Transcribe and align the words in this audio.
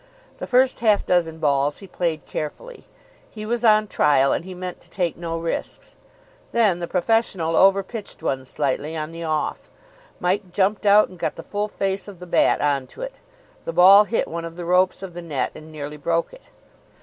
The 0.39 0.47
first 0.47 0.79
half 0.79 1.05
dozen 1.05 1.37
balls 1.37 1.77
he 1.77 1.85
played 1.85 2.25
carefully. 2.25 2.85
He 3.29 3.45
was 3.45 3.63
on 3.63 3.85
trial, 3.85 4.33
and 4.33 4.43
he 4.43 4.55
meant 4.55 4.81
to 4.81 4.89
take 4.89 5.15
no 5.15 5.37
risks. 5.37 5.95
Then 6.51 6.79
the 6.79 6.87
professional 6.87 7.55
over 7.55 7.83
pitched 7.83 8.23
one 8.23 8.43
slightly 8.45 8.97
on 8.97 9.11
the 9.11 9.23
off. 9.23 9.69
Mike 10.19 10.51
jumped 10.51 10.87
out, 10.87 11.09
and 11.09 11.19
got 11.19 11.35
the 11.35 11.43
full 11.43 11.67
face 11.67 12.07
of 12.07 12.17
the 12.17 12.25
bat 12.25 12.61
on 12.61 12.87
to 12.87 13.01
it. 13.03 13.13
The 13.65 13.73
ball 13.73 14.05
hit 14.05 14.27
one 14.27 14.43
of 14.43 14.55
the 14.55 14.65
ropes 14.65 15.03
of 15.03 15.13
the 15.13 15.21
net, 15.21 15.51
and 15.53 15.71
nearly 15.71 15.97
broke 15.97 16.33
it. 16.33 16.49